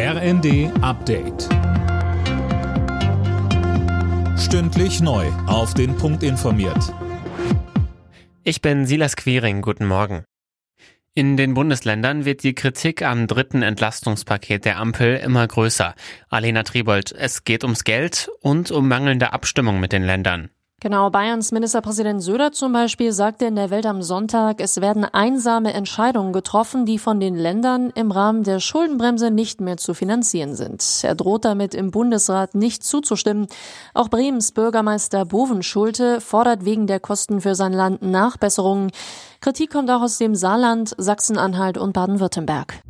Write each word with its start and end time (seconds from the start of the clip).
RND 0.00 0.70
Update. 0.80 1.48
Stündlich 4.38 5.00
neu. 5.00 5.26
Auf 5.48 5.74
den 5.74 5.96
Punkt 5.96 6.22
informiert. 6.22 6.94
Ich 8.44 8.62
bin 8.62 8.86
Silas 8.86 9.16
Quiring. 9.16 9.60
Guten 9.60 9.86
Morgen. 9.86 10.22
In 11.14 11.36
den 11.36 11.54
Bundesländern 11.54 12.24
wird 12.24 12.44
die 12.44 12.54
Kritik 12.54 13.02
am 13.02 13.26
dritten 13.26 13.62
Entlastungspaket 13.62 14.66
der 14.66 14.78
Ampel 14.78 15.16
immer 15.16 15.44
größer. 15.44 15.96
Alena 16.28 16.62
Tribold, 16.62 17.10
es 17.10 17.42
geht 17.42 17.64
ums 17.64 17.82
Geld 17.82 18.30
und 18.40 18.70
um 18.70 18.86
mangelnde 18.86 19.32
Abstimmung 19.32 19.80
mit 19.80 19.90
den 19.90 20.04
Ländern. 20.04 20.48
Genau, 20.80 21.10
Bayerns 21.10 21.50
Ministerpräsident 21.50 22.22
Söder 22.22 22.52
zum 22.52 22.72
Beispiel 22.72 23.10
sagte 23.10 23.46
in 23.46 23.56
der 23.56 23.70
Welt 23.70 23.84
am 23.84 24.00
Sonntag, 24.00 24.60
es 24.60 24.80
werden 24.80 25.04
einsame 25.04 25.72
Entscheidungen 25.72 26.32
getroffen, 26.32 26.86
die 26.86 27.00
von 27.00 27.18
den 27.18 27.34
Ländern 27.34 27.90
im 27.96 28.12
Rahmen 28.12 28.44
der 28.44 28.60
Schuldenbremse 28.60 29.32
nicht 29.32 29.60
mehr 29.60 29.76
zu 29.76 29.92
finanzieren 29.92 30.54
sind. 30.54 30.84
Er 31.02 31.16
droht 31.16 31.44
damit 31.44 31.74
im 31.74 31.90
Bundesrat 31.90 32.54
nicht 32.54 32.84
zuzustimmen. 32.84 33.48
Auch 33.92 34.08
Bremens 34.08 34.52
Bürgermeister 34.52 35.24
Boven 35.24 35.64
Schulte 35.64 36.20
fordert 36.20 36.64
wegen 36.64 36.86
der 36.86 37.00
Kosten 37.00 37.40
für 37.40 37.56
sein 37.56 37.72
Land 37.72 38.02
Nachbesserungen. 38.02 38.92
Kritik 39.40 39.72
kommt 39.72 39.90
auch 39.90 40.02
aus 40.02 40.18
dem 40.18 40.36
Saarland, 40.36 40.94
Sachsen-Anhalt 40.96 41.76
und 41.76 41.92
Baden-Württemberg. 41.92 42.84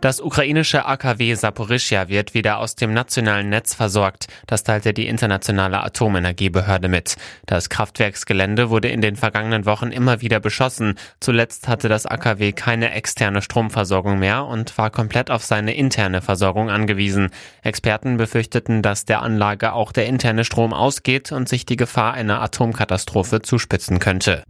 Das 0.00 0.18
ukrainische 0.18 0.86
AKW 0.86 1.34
Saporischja 1.34 2.08
wird 2.08 2.32
wieder 2.32 2.56
aus 2.58 2.74
dem 2.74 2.94
nationalen 2.94 3.50
Netz 3.50 3.74
versorgt. 3.74 4.28
Das 4.46 4.64
teilte 4.64 4.94
die 4.94 5.06
internationale 5.06 5.84
Atomenergiebehörde 5.84 6.88
mit. 6.88 7.16
Das 7.44 7.68
Kraftwerksgelände 7.68 8.70
wurde 8.70 8.88
in 8.88 9.02
den 9.02 9.16
vergangenen 9.16 9.66
Wochen 9.66 9.88
immer 9.88 10.22
wieder 10.22 10.40
beschossen. 10.40 10.94
Zuletzt 11.20 11.68
hatte 11.68 11.90
das 11.90 12.06
AKW 12.06 12.52
keine 12.52 12.92
externe 12.92 13.42
Stromversorgung 13.42 14.18
mehr 14.18 14.46
und 14.46 14.78
war 14.78 14.88
komplett 14.88 15.30
auf 15.30 15.44
seine 15.44 15.74
interne 15.74 16.22
Versorgung 16.22 16.70
angewiesen. 16.70 17.28
Experten 17.62 18.16
befürchteten, 18.16 18.80
dass 18.80 19.04
der 19.04 19.20
Anlage 19.20 19.74
auch 19.74 19.92
der 19.92 20.06
interne 20.06 20.46
Strom 20.46 20.72
ausgeht 20.72 21.30
und 21.30 21.46
sich 21.46 21.66
die 21.66 21.76
Gefahr 21.76 22.14
einer 22.14 22.40
Atomkatastrophe 22.40 23.42
zuspitzen 23.42 23.98
könnte. 23.98 24.44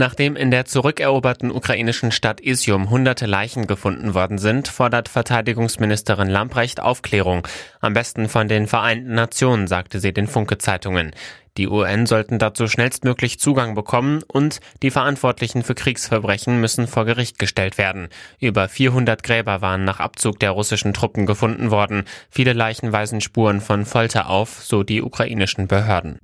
Nachdem 0.00 0.34
in 0.34 0.50
der 0.50 0.64
zurückeroberten 0.64 1.50
ukrainischen 1.50 2.10
Stadt 2.10 2.40
Isium 2.40 2.88
hunderte 2.88 3.26
Leichen 3.26 3.66
gefunden 3.66 4.14
worden 4.14 4.38
sind, 4.38 4.66
fordert 4.66 5.10
Verteidigungsministerin 5.10 6.26
Lamprecht 6.26 6.80
Aufklärung. 6.80 7.46
Am 7.82 7.92
besten 7.92 8.30
von 8.30 8.48
den 8.48 8.66
Vereinten 8.66 9.12
Nationen, 9.12 9.66
sagte 9.66 10.00
sie 10.00 10.14
den 10.14 10.26
Funke-Zeitungen. 10.26 11.10
Die 11.58 11.68
UN 11.68 12.06
sollten 12.06 12.38
dazu 12.38 12.66
schnellstmöglich 12.66 13.40
Zugang 13.40 13.74
bekommen 13.74 14.22
und 14.26 14.60
die 14.82 14.90
Verantwortlichen 14.90 15.62
für 15.62 15.74
Kriegsverbrechen 15.74 16.58
müssen 16.62 16.86
vor 16.86 17.04
Gericht 17.04 17.38
gestellt 17.38 17.76
werden. 17.76 18.08
Über 18.38 18.70
400 18.70 19.22
Gräber 19.22 19.60
waren 19.60 19.84
nach 19.84 20.00
Abzug 20.00 20.40
der 20.40 20.52
russischen 20.52 20.94
Truppen 20.94 21.26
gefunden 21.26 21.70
worden. 21.70 22.04
Viele 22.30 22.54
Leichen 22.54 22.90
weisen 22.90 23.20
Spuren 23.20 23.60
von 23.60 23.84
Folter 23.84 24.30
auf, 24.30 24.64
so 24.64 24.82
die 24.82 25.02
ukrainischen 25.02 25.68
Behörden. 25.68 26.18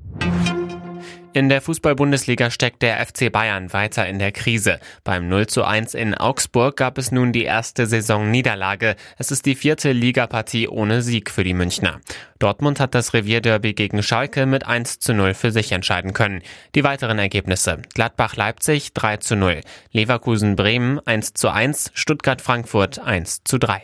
In 1.37 1.51
der 1.51 1.61
Fußball-Bundesliga 1.61 2.51
steckt 2.51 2.81
der 2.81 3.05
FC 3.05 3.31
Bayern 3.31 3.70
weiter 3.75 4.06
in 4.06 4.19
der 4.19 4.33
Krise. 4.33 4.81
Beim 5.05 5.29
0 5.29 5.47
zu 5.48 5.65
1 5.65 5.93
in 5.93 6.15
Augsburg 6.15 6.78
gab 6.78 6.97
es 6.97 7.12
nun 7.12 7.31
die 7.33 7.45
erste 7.45 7.87
Saisonniederlage. 7.87 8.97
Es 9.19 9.31
ist 9.31 9.45
die 9.45 9.55
vierte 9.55 9.93
Ligapartie 9.93 10.67
ohne 10.67 11.03
Sieg 11.03 11.31
für 11.31 11.45
die 11.45 11.53
Münchner. 11.53 12.01
Dortmund 12.39 12.81
hat 12.81 12.95
das 12.95 13.12
Revierderby 13.12 13.75
gegen 13.75 14.03
Schalke 14.03 14.47
mit 14.47 14.67
1 14.67 14.98
zu 14.98 15.12
0 15.12 15.34
für 15.34 15.53
sich 15.53 15.73
entscheiden 15.73 16.15
können. 16.15 16.41
Die 16.75 16.84
weiteren 16.84 17.19
Ergebnisse. 17.19 17.83
Gladbach-Leipzig 17.93 18.95
3 18.95 19.19
zu 19.19 19.37
0. 19.37 19.61
Leverkusen-Bremen 19.93 21.00
1 21.05 21.34
zu 21.34 21.50
1. 21.50 21.91
Stuttgart-Frankfurt 21.93 22.98
1 22.98 23.45
zu 23.45 23.59
3. 23.59 23.83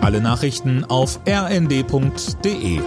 Alle 0.00 0.20
Nachrichten 0.20 0.84
auf 0.84 1.18
rnd.de 1.28 2.80